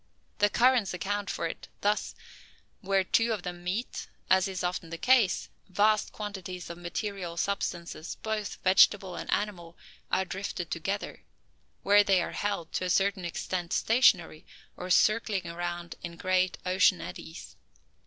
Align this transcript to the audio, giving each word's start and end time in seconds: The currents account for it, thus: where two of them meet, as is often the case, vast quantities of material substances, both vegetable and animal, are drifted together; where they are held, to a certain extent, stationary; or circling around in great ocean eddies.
The 0.39 0.49
currents 0.49 0.95
account 0.95 1.29
for 1.29 1.45
it, 1.45 1.67
thus: 1.81 2.15
where 2.79 3.03
two 3.03 3.33
of 3.33 3.43
them 3.43 3.63
meet, 3.63 4.07
as 4.31 4.47
is 4.47 4.63
often 4.63 4.89
the 4.89 4.97
case, 4.97 5.47
vast 5.69 6.11
quantities 6.11 6.71
of 6.71 6.79
material 6.79 7.37
substances, 7.37 8.17
both 8.23 8.57
vegetable 8.63 9.15
and 9.15 9.29
animal, 9.29 9.77
are 10.11 10.25
drifted 10.25 10.71
together; 10.71 11.21
where 11.83 12.03
they 12.03 12.19
are 12.19 12.31
held, 12.31 12.71
to 12.73 12.85
a 12.85 12.89
certain 12.89 13.25
extent, 13.25 13.73
stationary; 13.73 14.43
or 14.75 14.89
circling 14.89 15.45
around 15.45 15.93
in 16.01 16.17
great 16.17 16.57
ocean 16.65 16.99
eddies. 16.99 17.55